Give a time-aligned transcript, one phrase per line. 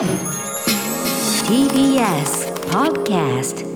[0.00, 0.08] TBS
[2.70, 3.66] Podcast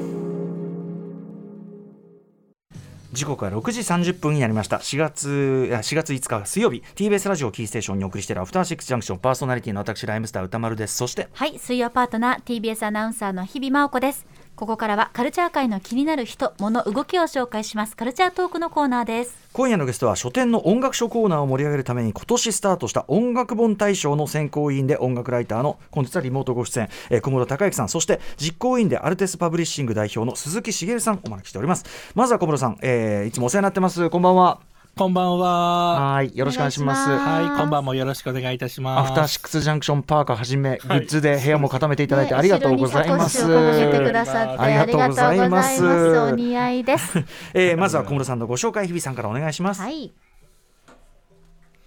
[3.13, 4.79] 時刻は6時30分になりました。
[4.79, 6.83] 4月いや4月5日水曜日。
[6.95, 10.97] TBS ラジオキーステーションにお送りしているアフターシックスジャンクションパーソナリティの私ライムスター歌丸です。
[10.97, 14.27] そしてはい水曜パートナー TBS アナウンサーの日々真央子です
[14.57, 17.97] ここからはカルチャー界の気になる人物動きを紹介します。
[17.97, 19.37] カルチャートークのコーナーです。
[19.53, 31.85] 今夜のゲストは書店の音楽書コーナーを盛り上げるために今年スタートした音楽本大賞の選考委員で音楽ライターの本日はリモートご出演、えー、小室孝之さんそして実行委員でアルテスパブリッシング代表の鈴木茂さんお招きしております。
[32.15, 34.09] まずは小室さん、えー、いつもお世話になってます。
[34.09, 34.74] こんばんは。
[34.97, 36.13] こんばんは。
[36.13, 37.11] はい、よろしくお願いします。
[37.11, 39.09] はい、こんばんもよろしくお願いいたします。
[39.09, 43.45] アフターシックスジャンクションパーカーはじめ、グッズで部屋も固めていただいてありがとうございます。
[43.45, 43.87] あり
[44.77, 45.85] がとうございます。
[45.85, 47.19] お似合いです。
[47.55, 49.81] えー、まずは小室さんのご紹介、日比さんからお願いします。
[49.81, 50.13] はい。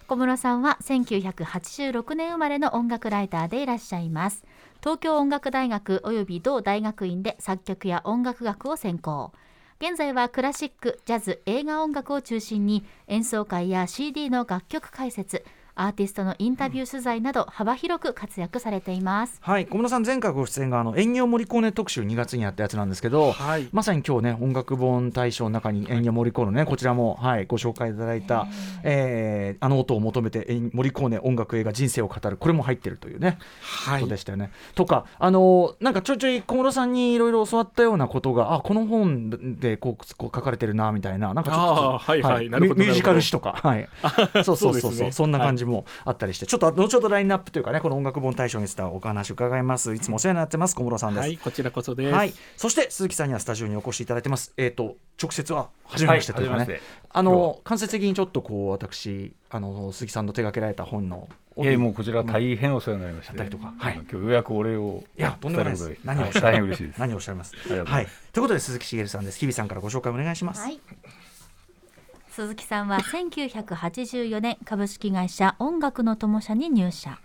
[0.07, 4.43] 小室さんは1986年生まれの音楽ライターでいらっしゃいます。
[4.81, 9.31] 東京音楽大学及び同大学院で作曲や音楽学を専攻。
[9.79, 15.45] 現在はクラシック、ジャズ、映画音楽を中心に演奏会や CD の楽曲解説、
[15.81, 28.47] アーティストのインタビュー取材など幅広く活躍されています、はい小室さん前回ご出演があの演技森コーネ特集2月にやったやつなんですけど、はい、まさに今日ね音楽本大賞の中に演技森コーネねこちらも、はい、ご紹介いただいた、
[28.83, 32.37] えー、あの音を求めて森コーネ音楽映画人生を語る。
[32.37, 34.51] これも入ってるというね、はい、ことでしたよね。
[34.75, 43.87] とかあのなんかちょいちょい小室さんにいろいろ教わったようなことがあこの本でこうこう書かれてるなみたいななんかちょっと、はいはい、ミュージカル詩とか、はい、
[44.43, 49.93] そうそうそうそう、ね、そんな感じもあったりして、ちょっと後ほどラインナップというかねこの音楽本大賞についてお話伺います。
[49.93, 51.21] いつもお世話になってます小室さんです。
[51.21, 54.53] はいこちらこそです、はい、そして鈴木さんにはスタジオにお越しいただいてます。
[54.57, 61.27] えっ、ー、と直接は初めましてというかね、はい、あの間接的にちょっとこう私あの鈴木さんの手掛けられた本の
[61.59, 65.97] えー、もうこちら大変お世話になりました、りとか、はい、今日ようやくお礼をいやとんでもないです。
[66.03, 66.99] 何を 大変嬉しいです。
[66.99, 67.55] 何をおっしゃいます。
[67.55, 68.07] はい。
[68.31, 70.79] ということで鈴木茂さんです日比さんからご紹介お願いします、はい
[72.37, 77.17] 鈴木さんは1984年株式会社音楽の友社に入社。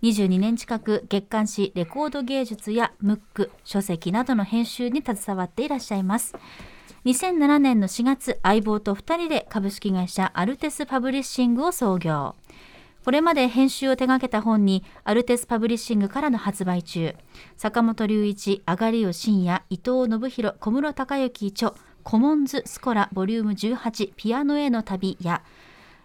[0.00, 6.34] 22年近く月刊誌レコード芸術やムック書籍などの編集に携わっていらっしゃいます。
[7.04, 12.34] 2007年の4月相棒と2人で株式会社アルテスパブリッシングを創業。
[13.04, 17.14] これまで編集を手掛けた本にアルテスパブリッシングからの発売中。
[17.58, 25.42] 坂本龍一、あがりを深夜、伊藤信弘、小室孝之著コモンズスコラボリューム18ピアノへの旅や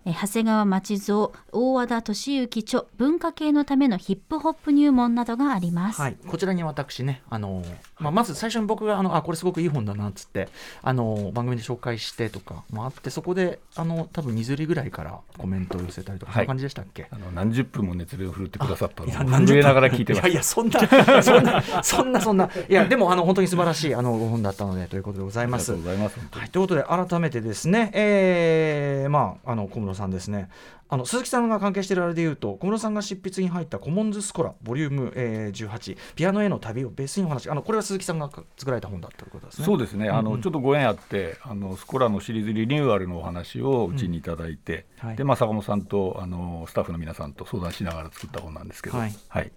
[0.06, 7.64] 長谷川町蔵大和田敏行著文化系のためのヒップホップ入門などがあります、はい、こちらに私ねあの、
[8.00, 10.48] まあ、まず最初に僕があのあこれすごくいい本だなっつって
[10.82, 17.08] あの番組で紹介してとかもあってそこであの多分2釣りぐらいからコメントを寄せたりとか、はい、そんな感じでしたっけ？
[17.12, 19.10] あの何十分も熱量を振るってくださったの。
[19.10, 20.24] を震えながら聞いてます。
[20.24, 20.80] いやいやそんな
[21.22, 22.50] そんなそんなそんな。
[22.70, 25.72] いやでもあの本当に素晴らしいあの本だったのでということでございます。
[25.72, 30.50] ありがとうございますはい、ということで改めてですね、えー、まああの小室さんですね
[30.92, 37.48] あの鈴木さんが関係しているあれでいうと小室さんが執筆に入ったコモンズスコラボリューム、えー、18ピアノへの旅をベースにお話。
[37.50, 39.66] あのこれは鈴木さんが作られた本だということですね。
[39.66, 45.08] そうですね、うんうん、あのちょっとご縁あってあのスコラのシリーズリニューアルのお話をうちにいただいて、うん。
[45.10, 48.98] はい、でまあ坂本さんとあのスタッフの皆さんと相談しながら作った本なんですけど。
[48.98, 49.52] はい、はい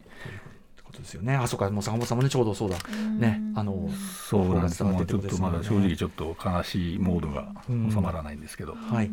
[0.92, 1.34] ことですよね。
[1.34, 2.76] あ、そっか、もう坂本さんもね、ちょうどそうだ。
[3.18, 3.88] ね、あの、
[4.28, 4.84] そうなんです。
[4.84, 8.74] もうちょっとまだ正直ちょっと悲しいモードが収まらないんですけど。
[8.74, 9.10] はい。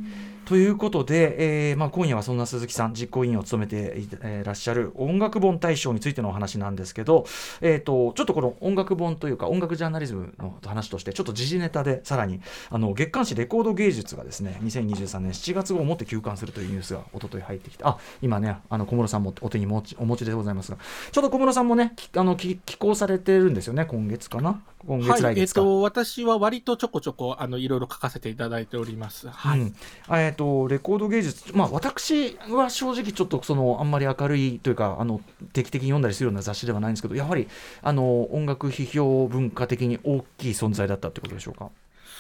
[0.50, 7.28] ということで、えーまあ、今夜はそんな鈴木さん実行委員を務めてい、えー、らっしゃる音楽本大賞についてのお話なんですけど、
[7.62, 12.42] えーと、ちょっとこの音楽本というか音楽ジャーナリズムの話としてちょっと時事ネタでさらに
[12.72, 20.80] あの月刊誌レコード芸術がですね2023年7月号をもって休刊するというニュースが一昨日入ってきてあ今ねあの小室さんもお手に持ちお持ちでございますが
[21.12, 24.62] ちょっと小室さんもねあの寄稿されてるんですよね今月かな？
[24.88, 29.28] 今月はい、えーと、私は割とちょこちょこあのいろいろ書かせていただいております。
[29.28, 29.76] はい、うん、
[30.10, 35.20] えーとレコード芸芸術、まあ、私は正直ちょっとそのあんまり明るいというかあの
[35.52, 37.50] 定期的に読んだりするような雑誌ではないんですけどやはり
[37.82, 41.72] あの音楽批評文化的に大きい存在だったということでしょうか？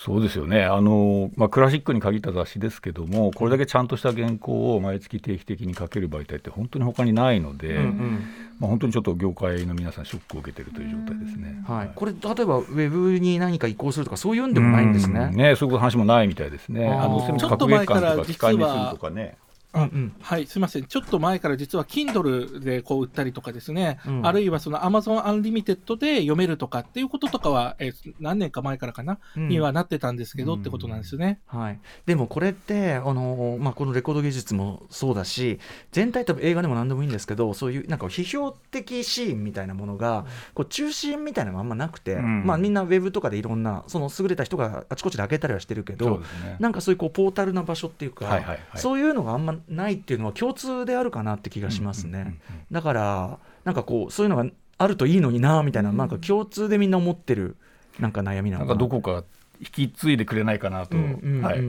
[0.06, 0.63] そうですよね。
[0.63, 8.24] あの、まあ、クラシックに限った雑誌ですけどもこれだけちゃんとした原稿を毎月定期的に書ける媒体って本当に他にないので、うんうん、
[8.59, 15.31] まあ、本当にちょっと業界の皆さんショックを受けているという状態ですね、はい、これ例えばウェブに何か移行するとかそういうんでもないんですね。
[15.31, 16.88] ねそういう話もないみたいですね。
[16.88, 19.38] あのせめて格言館とか機械にするとかね。
[19.74, 20.86] うんうん、はい、すみません。
[20.86, 31.39] ちょっと前から実は Kindle でこう売ったりとかですね、うん、あるいはその Amazon Unlimited で読めるとかっていうこととかは、えー、何年か前からかな、うん、にはなってたんですけど、ってことなんですね。
[31.45, 31.80] はい。
[32.06, 35.60] でもこれって、あのまあ、このレコード技術もそうだし、
[35.92, 40.25] 全体多分映画でも何でもいいんですけど、そういうなんか批評的シーンみたいなものが、
[40.56, 46.25] こう中心みたいなのがあんまなくて、まあみんなウェブとかでいろんな、その優れた人があちこちで開けたりはしてるけど、ね、
[46.60, 52.40] なんかそういうこうポータルな場所っていうか、はいはいはい、そういうのがあんまないっていうのは共通であるかなって気がしますね。
[52.72, 57.58] だからなんかこうそういうのがあるといいのになみたいな、なんか共通でみんな思ってる
[58.00, 58.80] なんか悩みなのかな。
[58.80, 59.24] どこか
[59.60, 61.60] 引き継いでくれないかなと、はい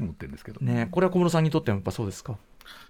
[0.00, 0.60] 思ってるんですけど。
[0.60, 2.36] ねこれは小室さんにとってもやっぱそうですか？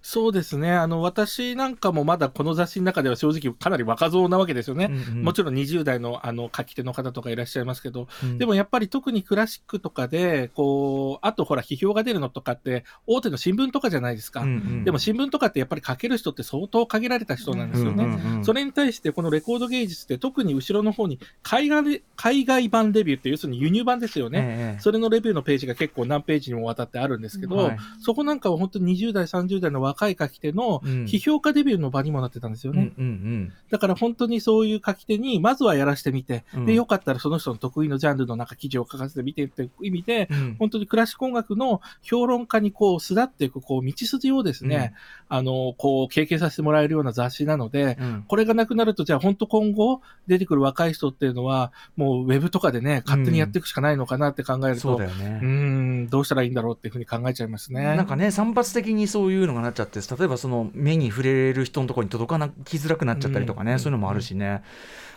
[0.03, 0.73] そうですね。
[0.73, 4.87] あの、私なんかもまだこの雑誌の中では正直かなり若造なわけですよね。
[4.87, 14.41] うんうん、もちろん20代のあの書き手の方とかいらっしゃいますけど、うん、でもやっぱり特にクラシックとかで、こう、あとほら批評が出るのとかって大手の新聞とかじゃないですか。
[14.41, 18.05] うんうん、でも新聞とかってやっぱり書ける人って相当限られた人なんですよね。
[18.05, 32.93] うんうんうん、それに対してこのレコード芸術って特に後ろの方に海外海外版レビューって要するに輸入版ですよね、ええ、それのレビューのページが結構何ページにもわたってあるんですけど、はい、そこなんかは本当に20代、30代の若い書き手の批評家デビューの場にもなってたんですよね。
[32.99, 44.95] うんうんうん、だから本当にそういう書き手に、まずはやらしてみて、うん、で、よかったらその人の得意のジャンルの中記事を書かせてみてっていう意味で、うん、本当にクラシック音楽の評論家にこう、巣立っていく、こう、道筋をですね、
[45.31, 47.99] うん、あの、こう、経験させてもらえるような雑誌なので、
[48.29, 57.83] これがなくなると、じゃあ本当今後出てくる若い人っていうのは、もうウェブとかでね、勝手にやっていくしかないのかなって考えると、うん、ね、うんどうしたらいいんだろうっていうふうに考えちゃいますね。
[57.97, 64.63] なんかね、散発的にそういうのがなっちゃって、例えばその目に触れる人のところに届かなきづらくなっちゃったりとかね、うん、そういうのもあるしね。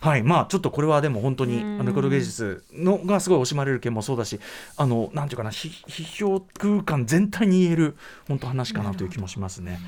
[0.03, 4.37] はいまあちょっとこれはでも本当にレコード芸術のがすごい惜しまれる件もそうだし
[4.75, 7.95] あのなんていうかな批評空間全体に言える
[8.27, 9.79] 本当話かなという気もしますね。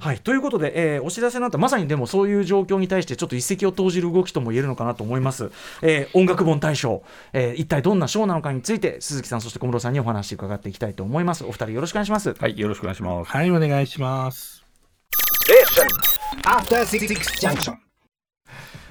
[0.00, 5.52] はいということで、えー、お知らせなんてまさにでもそういう状況に対してちょっと一石を投じる動きとも言えるのかなと思います。
[5.82, 11.44] えー、音楽本大賞、えー、一体どんな賞なのかについて鈴木さんそして小室さんにお話伺っていきたいと思います。
[11.44, 12.34] お二人よろしくお願いします。
[12.34, 13.30] はいよろしくお願いします。
[13.30, 14.03] はいお願いします。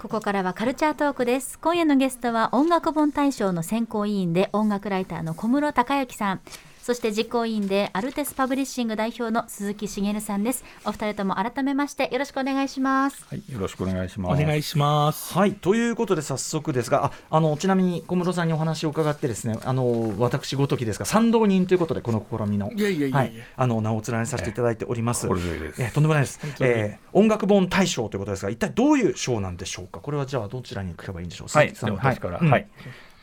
[0.01, 1.59] ここからはカルチャートークです。
[1.59, 6.41] 今夜のゲストは音楽本大賞の選考委員で音楽ライターの小室孝之さん
[6.83, 10.65] そして実行委員でアルテスパブリッシング代表の鈴木茂さんです。
[10.83, 13.25] お二人とも改めましてよろしくお願いします。
[13.29, 14.43] はいよろしくお願いします。
[14.43, 15.33] お願いします。
[15.33, 22.69] はいということで早速ですがああのちなみに小室さんにお話を伺ってですねあの私ごときですが賛同人ということでこの試みの。
[22.73, 30.01] いやいやいや、はい、あの名を連ねさせていただいております、えー、えー、とんでもないです、えー、音楽本大賞ということですが一体どういう賞なんでしょうか？
[30.01, 31.47] これはじゃあどちらに行けばいいんでしょう？
[31.47, 32.67] はい、私から、はい、はい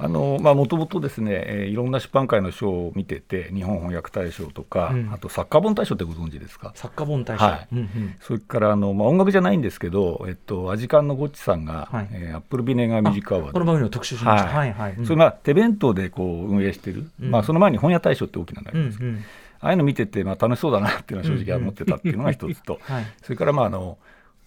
[0.09, 6.73] もともとですね、えー、いろんな出版界の賞を見てて日本翻訳大賞とか、うん、あと作家本大賞ってご存知ですか？
[6.75, 7.69] 作家本大賞、はい。
[7.73, 12.09] うんうん、それからあの、まあ、音楽じゃないんですけど、えっと、アジカンのゴッチさんが、はい。
[12.13, 13.53] えー、アップルビネガーミュージックアワード。
[13.53, 14.73] この番組の特集しました、はい。
[14.73, 18.99] はいそれまあ手弁当でこう運営してる、うん、まあ、その前に本屋大賞って大きなのがあります。
[18.99, 19.25] けど、うんうん、
[19.61, 23.99] ああいうの見てて、まあ、楽しそうだなっていうのは正直思ってたっていうのが一つと、 はい、それからまああの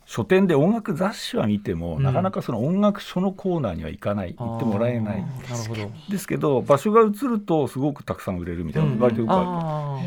[0.06, 4.34] 書店で音楽雑誌は見ても、うん、なかなかその音楽書のコーナーには行かない。
[4.34, 5.22] 行ってもらえない。
[5.22, 5.92] なるほど。
[6.10, 10.00] ですけど場所が移るとすごくたくさん売れるみたいなのが割とよくあ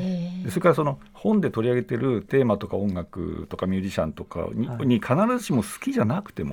[0.45, 6.53] る、それからその本で取り上げてるテーマとか音楽とかミュージシャンとかにはい、に必ずしも好きじゃなくても、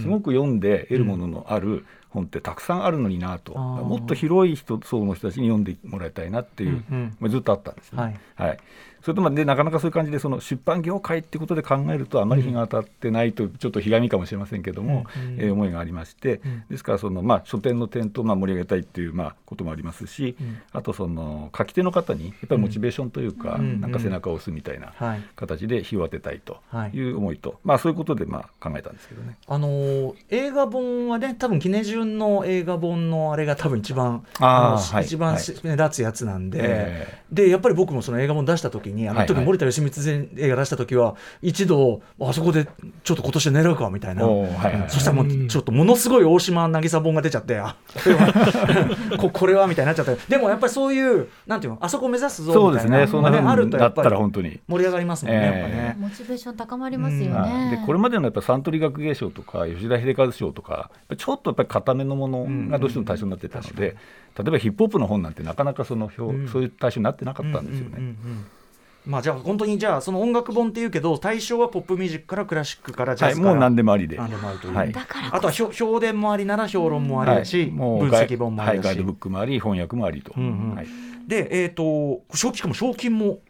[0.00, 1.84] すごく読んで得るもののある
[2.14, 8.02] 本ってたくさんあるのになと、もっと広い人層の人たちに読んでもらいたいなっていう、うんうん、ずっとあったんですね。
[8.02, 8.58] はい、はい。
[9.04, 24.94] それとまでなかなかそういう感じでその出版業界っていうことで考えるとあまり日が当たってないとちょっとひがみかもしれませんけども、うん、えー、思いがありまして、うん、ですからその、まあ、書店の点とまあ盛り上げたいっていうまあこともありますし、うん、あとその書き手の方にやっぱりモチベーションというか、なんか背中を押すみたいな
[25.36, 26.62] 形で日を当てたいと
[26.94, 27.00] い。
[27.00, 29.36] う思いと、まあ、そういうことでまあ考えたんですけどね。
[29.46, 42.68] あのー、映画本はね多分記念順の映画本のあれが多分一番あ、はい、一番目立つやつなんで、えー、でやっぱり僕もその映画本出した時にあの時森田吉光映画出した時は一度あそこで
[43.02, 50.14] ちょっと今年狙うかみたいな、はいはい、そしたらもうちょっとものすごい大島渚本が出ちゃってあこれは これはみたいになっちゃって。
[50.28, 53.06] でもやっぱりそういうなんていうのあそこ目指すぞみたいな。
[53.06, 53.38] そうですね。
[53.38, 55.96] あるとやっぱり盛り上がりますもんね、えー、やっぱね。
[55.98, 63.96] モチベーション高まりますよね、でこれまでのやっぱサントリー学芸賞とか吉田秀和賞とかちょっとやっぱり固めのものがどうしても対象になってたので、
[64.36, 68.16] 例えばヒップホップの本なんてなかなかその表、そういう対象になってなかったんですよね。
[69.06, 74.16] まあじゃあ本当にじゃあその音楽本っていうけど対象はポップミュージックからクラシックからジャズから、はい、もう何でもありで。
[74.16, 74.94] 何でもあるという、はい、
[75.30, 80.74] あとは評伝もありなら評論もありし、もう分析本もありし、はい、ガイドブックもあり翻訳もありと、うんうん。
[80.74, 80.86] はい、
[81.26, 83.40] でえっ、ー、と賞しかも賞金も。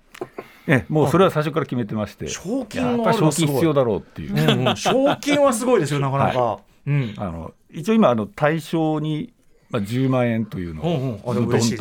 [0.66, 9.34] えもうそれは最初から決めてまして賞金は賞金必要だろうっていう、うんうん、賞金はすごいですよなかなか、はい、うん、あの一応今あの対象に
[9.74, 11.76] まあ、10万円というのをどんどんと、用意し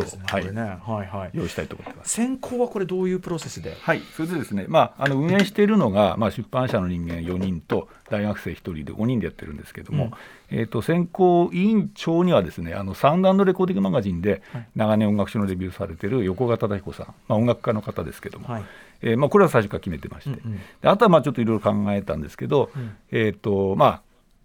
[1.56, 2.10] たいと思ってます。
[2.10, 3.78] 選考はこれどういうプロセスで？
[3.80, 4.02] はい。
[4.16, 10.06] それでですね、まあ、あの運営しているのが、まあ、出版社の人間4人と大学生1人で5人でやってるんですけども、
[10.52, 14.42] うん、えーと、選考委員長にはですねあのサウンドレコーディングマガジンで
[14.76, 18.64] 長年音楽誌のレビューされてる横方彦さん、まあ、音楽家の方ですけども、はい。
[19.04, 24.02] えーまあ、これは最初から決めてまして、うんうん、であとはまあちょっといろいろ考えたんですけど、うん、えーとまあ、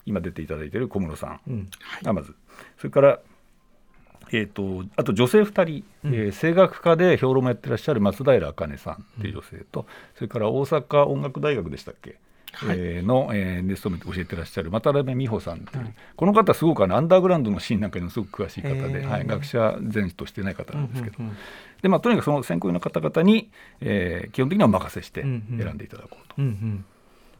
[0.08, 1.68] 今出ていただいている小室さん。
[2.02, 2.34] がまず、
[2.78, 3.20] それから
[4.30, 9.86] えーと、あと女性2人、うん、えー、声楽家で評論もやってらっしゃる松平茜さんっていう女性と、うん、
[10.16, 12.18] それから大阪音楽大学でしたっけ、
[12.52, 21.38] はい、えー、の、えー、で勤めて教えてらっしゃる渡辺美穂さんという、はい、この方すごくあのアンダーグラウンドのシーンなんかにもすごく詳しい方で、はい、学者前としてない方なんですけど、うんうんうん、
[21.80, 23.50] でまあ、とにかくその選考員の方々に、
[23.80, 26.34] えー、基本的にはお任せして選んでいただこうと。
[26.38, 26.84] うんうん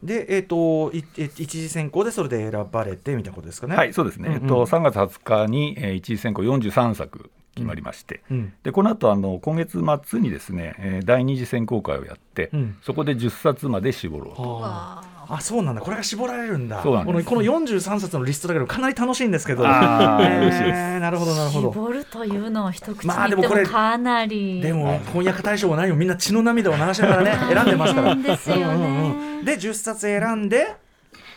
[0.03, 3.75] で、えーと、一次選考でそれで選ばれてみたいなことですかね。
[3.75, 15.18] はい、そうですね、うんうん、えっと、3月20日に、えー、一次選考43作決まりまして、うん、でこの後あの今月末にですね、えー、第二次選考会をやって、うん、そこで10冊まで絞ろうと。
[15.31, 15.81] あそうなんだ。
[15.81, 16.81] これが絞られるんだ。
[16.81, 21.71] そうなんこのこの43冊のリストだけどかなり楽しいんですけど、えー、なるほどなるほど。
[21.71, 28.15] 絞るというのを一口に言ってもかなり、でも翻訳大賞は何もみんな血の涙を流しながらね 選んでますから。
[28.15, 30.75] ですよね、うんうん、で10冊選んで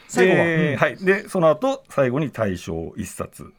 [0.09, 3.53] 最後は、うん、はいでその後最後に大賞1冊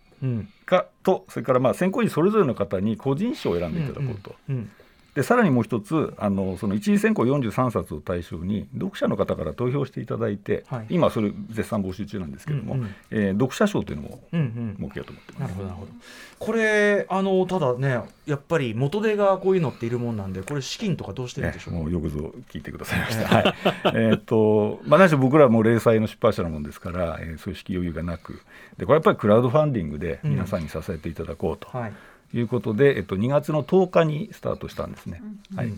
[0.65, 4.35] かとそれからまあ選考員それぞれの方に個人賞を選んでいただこうと。
[4.49, 4.71] うんうんうん
[5.15, 15.53] でさらにもう一つあのその一次選考43冊を対象に読者の方から投票していただいて、はい、今それ絶賛募集中なんですけども、うんうん、えー、読者賞というのも設けようと思ってます。
[15.55, 15.91] うんうん、なるほどなるほど。
[16.39, 23.27] これあのただねやっぱり元手がこういうのっているもんなんでこれ資金とかどうしてるんでしょう、ね、もうよくぞ聞いてくださいました。
[23.27, 23.53] はい、
[23.95, 28.41] えっとまあ何しろ僕らも零細の出版社のもんですから、えー、そういう資金余裕がなく
[28.77, 31.69] でこれやっぱりクラウドファンディングで皆さんに支えていただこうと。
[31.71, 31.93] うんはい
[32.33, 35.21] いうことで、えっと、2月の10日にスタートしたんですね。
[35.55, 35.73] はい、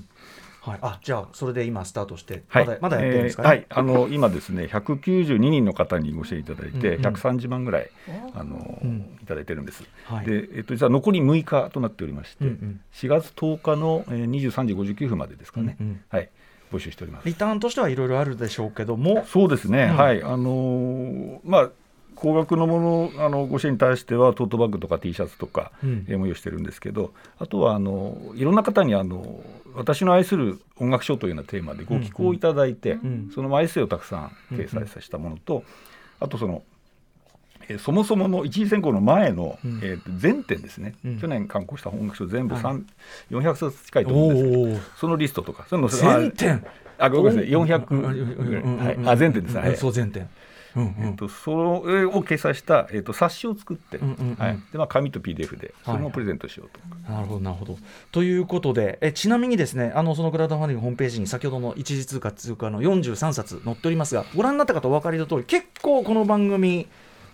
[0.61, 7.89] はい、あじゃあそれで今スタートして、はい、まだまだやってるんですか、ね、はい、あの今ですね192人の方にご支援いただいて、うんうん、130万ぐらい
[8.33, 9.83] あの、うん、いただいてるんです。
[10.05, 15.77] はい、でえっと、じゃあ残り6日となっておりまして、うんうん、4月10日の、えー、23時59分までですかね。
[15.79, 16.29] うんうん、はい。
[16.71, 17.27] 募集しております。
[17.27, 19.23] リターンとしてはいろいろあるでしょうけども。
[19.27, 20.23] そうですね、うん、はい。
[20.23, 21.69] あのー、まあ
[22.15, 29.43] 高額のものあのご支援に対してはトートバッグとか T シャツとか、うん、えー、用意してるんですけどあとはあのいろんな方にあの
[29.75, 32.99] 私の愛する音楽賞というようなテーマでご寄稿いただいて、うん。
[32.99, 35.63] うん、そのエッセイをたくさん掲載させたものと、
[36.19, 36.63] あとその
[37.67, 46.65] えー、そもそもの一次選考の前の、うん、えー、全点ですね、うん、去年刊行した音楽賞全部、はい、400冊近いと思うんですけどそのリストとかその全点
[46.97, 50.29] あごめんなさい400、はい、あ全点ですね、はい、そう全点
[50.75, 54.59] えっと、それを掲載した、えっと、冊子を作って、はい。
[54.71, 56.79] でまあ、紙と PDF でそれもプレゼントしようと、
[57.11, 57.77] はい、なるほどなるほど。
[58.11, 66.87] ということでえちなみにですねあのそのクラウドファンディングホームページに先ほどの一時通貨通貨の43冊載っておりますがご覧になった方お分かりの通り結構この番組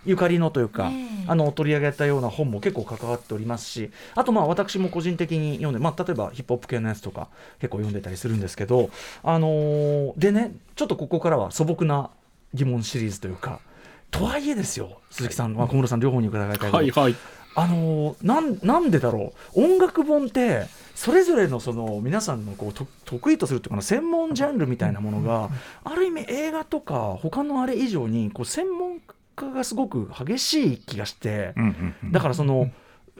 [0.05, 0.91] ゆかりのというか、
[1.27, 7.27] あの取り上げたような本も結構関わっておりますしあとまあ私も個人的に読んで、まあ、例えばヒップホップ系のやつとか
[7.59, 8.89] 結構読んでたりするんですけど、
[9.23, 12.09] あのー、でねちょっとここからは素朴な
[12.53, 13.59] 疑問シリーズというか。
[14.11, 16.83] とはいえですよ鈴木さん、まあ、小室さん両方に伺いたいは。
[16.83, 17.15] いはい、
[17.55, 19.63] あのなんなんでだろう。
[19.63, 20.65] 音楽本って
[20.95, 25.49] それぞれのその皆さんのこう得意とするっていうかな専門ジャンルみたいなものが、
[25.85, 28.99] ある意味映画とか他のあれ以上にこう専門
[29.35, 31.55] 家がすごく激しい気がして、
[32.11, 32.69] だからその。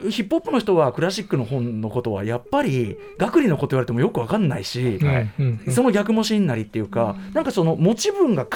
[0.10, 5.32] ヒップホップの人はクラシックの本のことはやっぱり学理のこと言われてもよく分かんないし、はい、
[5.72, 8.48] その逆もしんなりっていうか、うん、なんかその持ち分が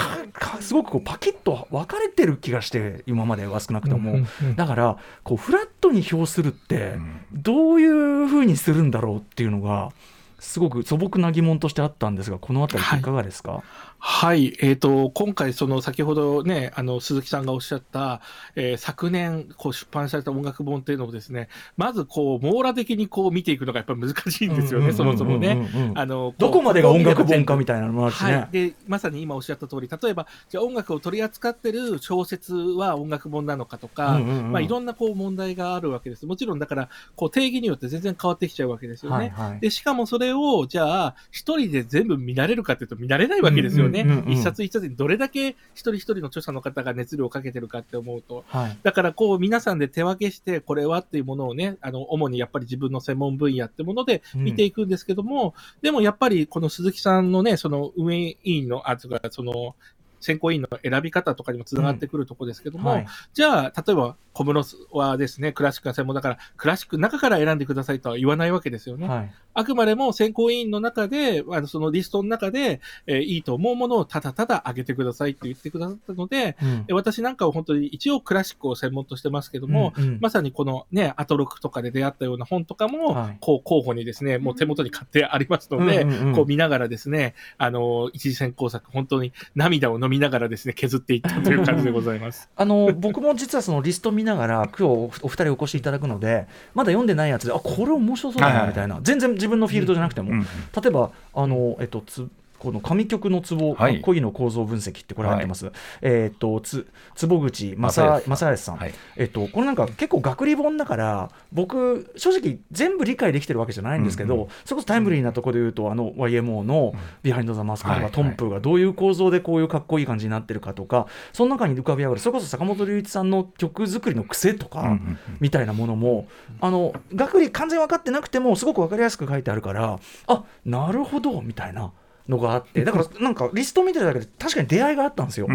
[0.61, 6.95] すごくこうパキッと分かれてる気がして今までは少なくとも、うんうんうん、だからこうフラットに評するって
[7.33, 9.91] どういうふうにするんだろうっていうのが
[10.39, 13.01] すごく素朴な疑問としてあったんですがこの辺りい。
[13.01, 13.61] かがですか、はい
[13.99, 18.21] はい、えーと、今回、その先ほどね、あの鈴木さんがおっしゃった、
[18.55, 25.67] えー、昨年こう出版された音楽本っていうのをですね、まずこう網羅的にこう見ていくのがやっぱり難しいんですよね、そもそもね。
[25.95, 28.73] あのどこまでが音楽本かみたいなのもあるしね、はい、で。
[28.87, 36.25] まさに今おっしゃった通り、例えば、じゃ音楽を取り扱ってる小説は音楽本なのかとか、まあ、いろんなこう問題があるわけです。
[36.25, 39.33] もちろんだから、こう定義によって全然変わってきちゃうわけですよね。
[39.35, 44.23] はいはい、でしかもそれを、じゃあ、一人で全部見られるかっていうと見られないわけですよね。
[44.27, 48.43] 一冊一冊にどれだけ一人一人の著者の方が熱量をかけてるかって思うと。
[48.47, 59.75] はい、だから、こう、皆さんで手分けして、これはっていうものをね、あの、主にやっぱり自分の専門分野ってもので見ていくんですけども、うん、でもやっぱりこの鈴木さんのね、その運営委員の、あ、つか、その、
[60.19, 69.07] 選考委員の選び方とかにもつながってくるところですけども、うんはい、じゃあ、例えば小室はですね、クラシックが専門だから、クラシックの中から選んでくださいとは言わないわけですよね。
[69.07, 92.49] はい、あくまでも選考委員の中で、あのそのリストの中で、えー、いいと思うものをただただ上げてくださいって言ってくださったので、うん、私なんかは本当に一応クラシックを専門としてますけども、うんうん、まさにこのね、アトロクとかで出会ったような本とかも、はい、こう候補にですね、もう手元に買ってありますので、うんうんうん、こう見ながらですね、あの、一次選考作、本当に涙を飲みながらですね、削っていったという感じでございます。
[92.55, 102.27] あの、僕も実はそのリスト見ながら、今日お二人お越しいただくのでまだ読んでないやつであこれ面白そうだなみたいな、全然自分のフィールドじゃなくても、例えばあの、えっと、つ
[102.59, 105.65] この神曲のツボ、はい、恋の構造分析ってこれ入ってます。
[105.65, 116.93] はい、えっ、とつ坪口正正康さん、はい、えっ、とこれなんか結構学理本だから僕正直全部理解できてるわけじゃないんですけど、うんうん、それこそタイムリーなところで言うとあの YMO の
[117.23, 122.19] ビハインドザマスクとか、トンプがどういう構造でこういうかっこいい感じになってるかとか、その中に浮かび上がる。
[122.19, 124.97] それこそ坂本龍一さんの曲作りの癖とか、
[125.39, 126.27] みたいなものも
[126.61, 131.91] あの学理完全分かってなくてもすごく分かりやすく書いてあるからあなるほどみたいな。
[132.27, 135.47] のがあってだからなんかリスト見てるだけで確かに出会いがあったんですよ。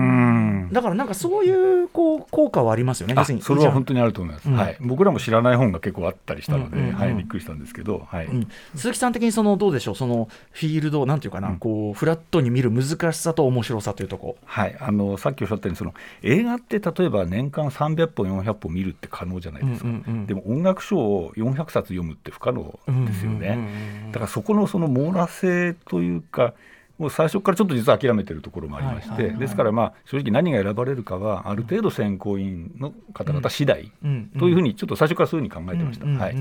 [0.73, 3.15] だからなんかそういうこう効果はありますよね。
[3.41, 9.95] それは本当にあると思います、うん、はい、僕らも知らない本が結構あったりしたので、うんうんうん、はい、びっくりしたんですけど、はい、うん、鈴木さん的にそのどうでしょう？
[9.95, 14.37] そのフィールドなんていうかな、うん、こうフラットに見る難しさと面白さというとこ。
[14.45, 14.77] はい。
[14.81, 23.69] あのさっきおっしゃったようにその映画って例えば年間300本400本見るって可能じゃないですか、うんうんうん、でも音楽書を400冊読むって不可能ですよね、うんうんう
[24.03, 26.55] んうん、だからそこのその網羅性というか
[27.01, 33.91] もう最初からちょっと実は諦めてるところもありまして、ですからまあ正直何が選ばれるかはある程度選考委員の方々次第
[34.39, 36.05] というふうにちょっと最初からそういうふうに考えてました。
[36.05, 36.37] はい。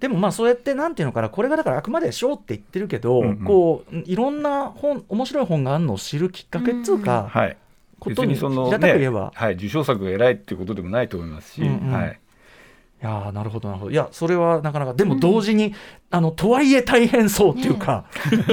[0.00, 7.56] でもまあそうやってなんていうのかなこれがだからあくまで賞って言ってるけど、うんうん、こういろんな本面白い本があるのを知るきっかけっつうか、うん、はい、
[7.98, 12.16] ことにその、ね、はい、受賞作が偉いっていうことでもないと思いますし、うんうん、はい、い
[13.04, 13.90] やなるほどなるほど。
[13.90, 15.74] いやそれはなかなかでも同時に、うん、
[16.10, 18.06] あのとはいえ大変そうっていうか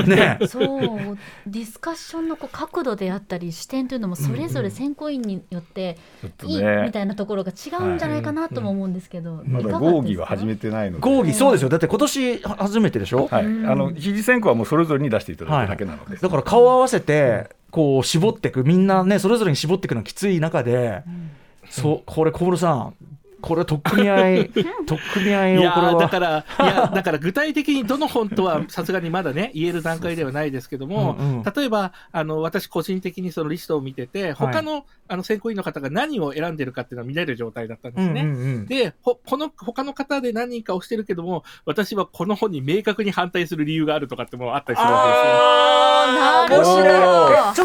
[0.05, 0.37] ね。
[0.47, 1.17] そう
[1.47, 5.97] ディスカッションのこう角度であったり視点というのもそれぞれ選考委員によって
[6.43, 11.01] いいみたいなところが違うんじゃないかなとも思うんですけど、はい、まだ合議は始めてないので。
[11.01, 11.69] 合議そうですよ。
[11.69, 21.31] だって今年初めてでしょ、はい、あの一次選考はもうそれぞれに出していただくだけなので、はい、だから顔を合わせてこう絞っていくみんなねそれぞれに絞っていくのきつい中で、うん、
[21.69, 22.93] そうこれ小室さん
[23.41, 24.49] これ、取っ組み合い、
[24.85, 25.95] 取っ組み合いをこれは。
[25.95, 38.21] だから、いや、だから具体的にどの本とはさすがにまだね、 言える段階ではないですけども、うんうん、例えば、あの、私個人的にそのリストを見てて、他の、はい、あの、選考委員の方が何を選んでるかっていうのは見れる状態だったんですね。
[38.21, 45.21] うんうんうん、で、ほ、この、他の方で何人か押してるけども、私はこの本に明確に反対する理由があるとかってもあったりするわけですよ。
[45.23, 46.75] あなるほど。
[46.75, 47.00] ちょっと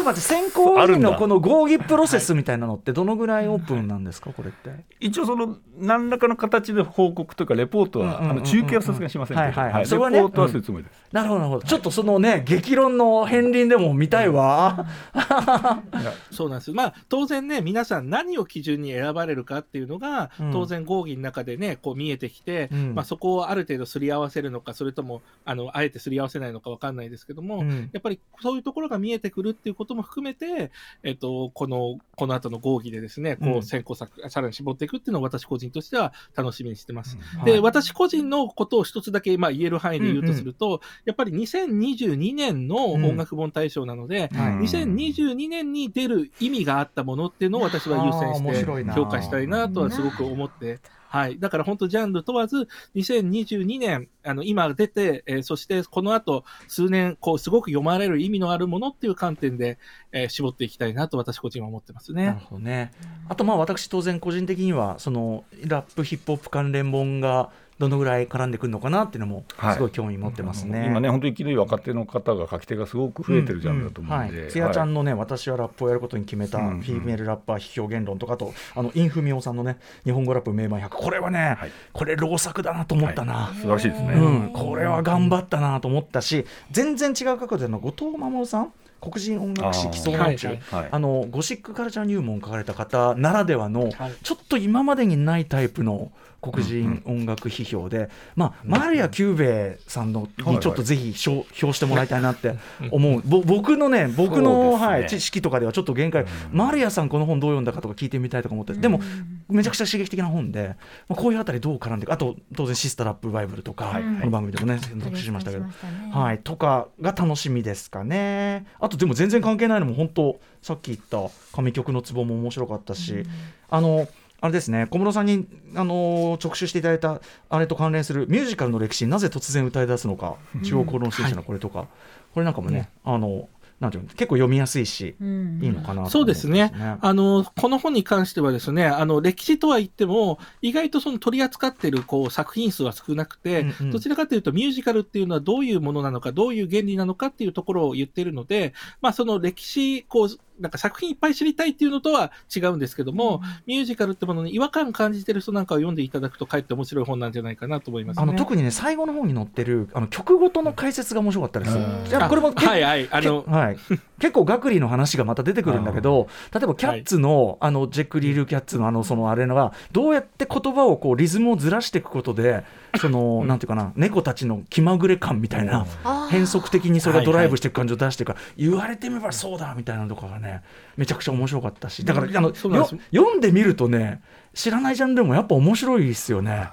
[0.07, 4.85] 待って、選考委員のこの合議プロセスみたいなのってどのぐらいオープンなんですか、これって。
[4.99, 11.67] 一応その、何らかの形で報告というかレポートは、あの中継はさすがにしませんけど、はいはい、レポートはするつもりです、なるほどなるほど。
[11.67, 14.87] ちょっとそのね激論の片鱗でも見たいわ、
[16.31, 30.71] そうなんですまあ当然ね皆さん何を基準に選ばれるかっていうのが、当然合議の中でねこう見えてきて、まあ、そこをある程度すり合わせるのかそれともあのあえてすり合わせないのか分かんないですけども、やっぱりそういうところが見えてくるっていうことも含めて、
[31.03, 37.17] えっと、このこの後の合議でですねこう先行策、さらに絞っていくっていうのを私個人としては楽しみにしてます。
[37.39, 51.39] うん、で、はい、私個人のことを一つだけ、まあ、言える範囲で言うとすると、うんうん、やっぱり2022年の音楽本大賞なので、うん、2022年に出る意味があったものっていうのを私は優先して評価したいなとはすごく思ってはい。
[51.39, 59.77] だから本当ジャンル問わず、2022年、あの、今出て、えー、そしてこの後、数年、こう、すごく読まれる意味のあるものっていう観点で、
[60.11, 62.25] えー、絞っていきたいなと私個人は思ってますね。
[62.27, 62.91] なるほどね。
[63.29, 93.89] あと、まあ、私当然個人的には、その、ラップヒップホップ関連本が、どのぐらい絡んでくるのかなっていうのもすごい興味持ってますね、はい、今ね本当に生きのいい若手の方が書き手がすごく増えてるジャンルだと思うんで、つや、ちゃんのね、私はラップをやることに決めたフィーメールラッパー批評言論とかと、あのインフミオさんのね日本語ラップ名盤100これはね、はい、これ労作だなと思ったな、はい、素晴らしいですね、うん、これは頑張ったなと思ったし全然違う角度での後藤護さん黒人音楽史奇想の宇宙あのゴシックカルチャー入門を書かれた方ならではの、
[94.23, 102.55] ちょっと今までにないタイプの黒人音楽批評で、まあ、マリア・キューベさんのにちょっとぜひ評してもらいたいなって
[102.91, 108.73] 思う、ぼ僕のね僕の、はい、知識とかではちょっと限界、マリアさんこの本どう読んだかとか聞いてみたいとか思って。
[108.73, 109.01] でも
[109.49, 110.75] めちゃくちゃ刺激的な本で、
[111.07, 115.65] まあ、こういうあたりどう絡んでいくあと当然シスターラップバイブルとか、この番組でもね選択しましたけど、
[116.11, 118.65] はい、とかが楽しみですかね。
[118.79, 123.23] あとでも全然関係ないのも本当さっき言った神曲のツボも面白かったし、
[123.69, 124.07] あの
[124.39, 131.87] あれですね小室さんに、あの直集していただいたあれと関連するミュージカルの歴史になぜ突然歌い出すのか、中央公論新社のこれとか、はい、
[132.33, 136.71] これなんかもね、あのなんていう結構読みやすいし、うん、いいのかな、ね、そうですね。
[136.99, 162.09] あのこの本に関してはですねあの歴史とは言っても意外とその取り扱っているこう作品数は少なくて、うんうん、どちらかというとミュージカルっていうのはどういうものなのかどういう原理なのかっていうところを言っているので、まあ、その歴史こうなんか作品いっぱい知りたいっていうのとは違うんですけども、うん、ミュージカルってものに違和感感じてる人なんかを読んでいただくとかえって面白い本なんじゃないかなと思います、ね、あの特にね最後の方に載ってるあの曲ごとの解説が面白かったです。
[162.09, 163.07] じゃこれもはいはい。
[163.11, 163.77] あのはい、
[164.19, 172.63] 結構学理の話がまた出てくるんだけど例えばキャッツの、はい、あのジェック・リール・キャッツのあのそのあれのはどうやって言葉をこうリズムをずらしていくことで
[172.99, 175.85] その、なんていうかな猫たちの気まぐれ感みたいな
[176.29, 178.27] 変則的にそれがドライブしていく感じを出していく。
[178.27, 180.61] から、言われてみればそうだみたいなのとかがね
[180.95, 182.05] めちゃくちゃ面白かったし。
[182.05, 184.21] だから、あの読んでみるとね
[184.53, 186.69] 知らないジャンルもやっぱ面白いですよね。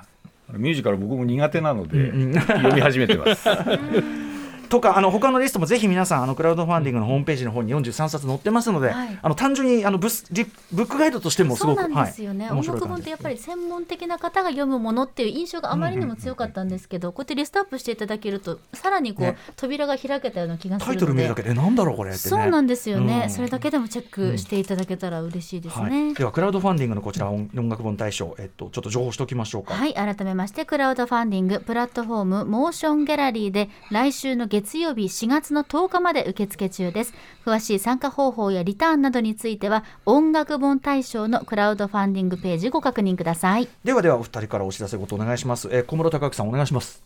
[0.53, 3.49] ミュージカル僕も苦手なので、読み始めてます。
[4.75, 10.25] とかあの他のリストもぜひ皆さんあのクラウドファンディングのホームページの方に43冊載ってますので、はい、あの単純にあのブス
[10.73, 37.13] ブックガイドとしてもすごくそうなんですよね、はい、音楽本ってやっぱり専門的な方が読むものっていう印象があまりにも強かったんですけど、こうやってリストアップしていただけるとさらにこう、ね、扉が開けたような気がするタイトル見るだけでなんだろうこれ、ね、そうなんですよね、うん、それだけでもチェックしていただけたら嬉しいですね、はい、ではクラウドファンディングのこちら音楽本大賞えっとちょっと情報しておきましょうかはい改めましてクラウドファンディングプラットフォーム MotionGallery で来週の月曜日4月月の10日まで受付中です。
[37.45, 43.69] 詳しい参加方法やリターンなどについては音楽本大賞のクラウドファンディングページご確認ください。
[43.85, 47.03] ではではお二人からお知らせごとお願いします、えー、小室敬幸さんお願いします。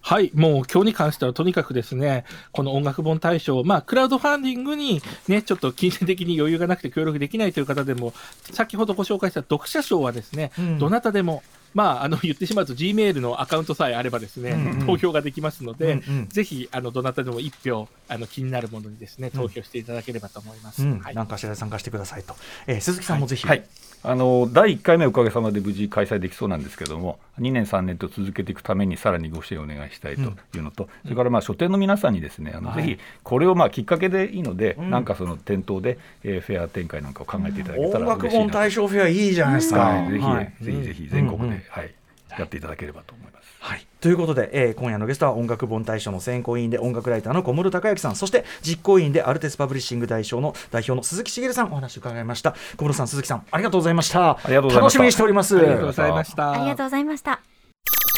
[0.00, 8.14] はい、もう今日に関してはとにかくですね、この音楽本大賞、まあ、クラウドファンディングにね、ちょっと金銭的に余裕がなくて協力できないという方でも、
[8.52, 11.42] 先ほどご紹介した読者賞はですね、うん、どなたでも
[11.76, 20.82] まあ、あの言ってしまうと G メールのアカウントさえあればですね、うんうん、投票ができますので、うんうん、ぜひあのどなたでも1票あの気になるものにですね投票していただければと思います。
[20.82, 21.00] うん。
[21.00, 22.34] はい、何かしら参加してくださいと、
[22.66, 23.62] えー、鈴木さんもぜひ、はい、
[24.06, 41.94] あの第1回目おかげさまで無事開催できそうなんですけども2年3年と続けていくためにさらにご支援をお願いしたいというのと、うん、それからまあ書店の皆さんにですねあの、はい、ぜひこれをまあきっかけでいいので、うん、なんかその店頭で、えー、フェア展開なんかを考えていただけたら嬉しいなと、音楽本大賞フェアいいじゃないですか、はい、ぜひ、はい、ぜひぜひ全国で、はい
[42.38, 43.46] やっていただければと思います。
[43.60, 52.54] はい、ということで、えー、今夜のゲストは音楽本大賞の選考委員で音楽ライターの小室孝之さんそして実行委員でアルテスパブリッシング代表の代表の鈴木茂さんお話を伺いました。
[52.76, 54.30] 小室さん鈴木さんありがとうございました。
[54.30, 54.92] ありがとうございました。
[54.92, 55.58] 楽しみにしております。
[55.58, 56.52] ありがとうございました。
[56.52, 57.40] ありがとうございました。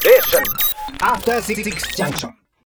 [0.06, 0.20] え
[1.00, 1.62] After Six
[1.96, 2.47] Junction